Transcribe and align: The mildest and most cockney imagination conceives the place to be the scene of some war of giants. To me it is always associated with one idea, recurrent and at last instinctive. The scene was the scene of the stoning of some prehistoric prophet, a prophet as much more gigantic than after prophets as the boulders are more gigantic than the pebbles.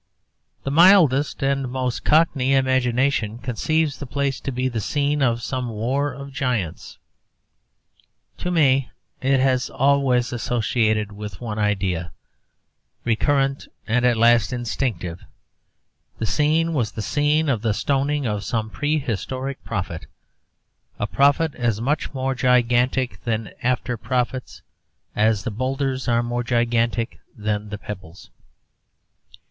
The 0.63 0.71
mildest 0.71 1.43
and 1.43 1.69
most 1.69 2.03
cockney 2.03 2.55
imagination 2.55 3.37
conceives 3.37 3.99
the 3.99 4.07
place 4.07 4.39
to 4.39 4.51
be 4.51 4.67
the 4.67 4.81
scene 4.81 5.21
of 5.21 5.43
some 5.43 5.69
war 5.69 6.11
of 6.11 6.31
giants. 6.31 6.97
To 8.39 8.49
me 8.49 8.89
it 9.21 9.39
is 9.39 9.69
always 9.69 10.33
associated 10.33 11.11
with 11.11 11.39
one 11.39 11.59
idea, 11.59 12.13
recurrent 13.03 13.67
and 13.85 14.03
at 14.03 14.17
last 14.17 14.51
instinctive. 14.51 15.23
The 16.17 16.25
scene 16.25 16.73
was 16.73 16.93
the 16.93 17.03
scene 17.03 17.47
of 17.47 17.61
the 17.61 17.75
stoning 17.75 18.25
of 18.25 18.43
some 18.43 18.71
prehistoric 18.71 19.63
prophet, 19.63 20.07
a 20.97 21.05
prophet 21.05 21.53
as 21.53 21.79
much 21.79 22.11
more 22.11 22.33
gigantic 22.33 23.23
than 23.23 23.51
after 23.61 23.97
prophets 23.97 24.63
as 25.15 25.43
the 25.43 25.51
boulders 25.51 26.07
are 26.07 26.23
more 26.23 26.43
gigantic 26.43 27.19
than 27.37 27.69
the 27.69 27.77
pebbles. 27.77 28.31